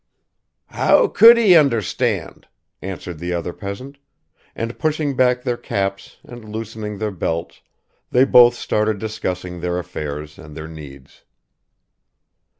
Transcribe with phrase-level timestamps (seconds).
[0.71, 2.47] "How could he understand!"
[2.81, 3.99] answered the other peasant,
[4.55, 7.61] and pushing back their caps and loosening their belts
[8.09, 11.23] they both started discussing their affairs and their needs.